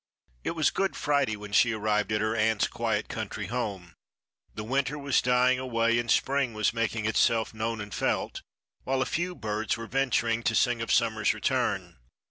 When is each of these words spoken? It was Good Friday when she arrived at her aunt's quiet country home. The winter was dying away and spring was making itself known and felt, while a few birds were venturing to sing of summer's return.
It 0.43 0.55
was 0.55 0.71
Good 0.71 0.95
Friday 0.95 1.35
when 1.35 1.51
she 1.53 1.73
arrived 1.73 2.11
at 2.11 2.21
her 2.21 2.35
aunt's 2.35 2.65
quiet 2.67 3.07
country 3.07 3.45
home. 3.53 3.93
The 4.55 4.63
winter 4.63 4.97
was 4.97 5.21
dying 5.21 5.59
away 5.59 5.99
and 5.99 6.09
spring 6.09 6.55
was 6.55 6.73
making 6.73 7.05
itself 7.05 7.53
known 7.53 7.79
and 7.79 7.93
felt, 7.93 8.41
while 8.83 9.03
a 9.03 9.05
few 9.05 9.35
birds 9.35 9.77
were 9.77 9.85
venturing 9.85 10.41
to 10.41 10.55
sing 10.55 10.81
of 10.81 10.91
summer's 10.91 11.35
return. 11.35 11.97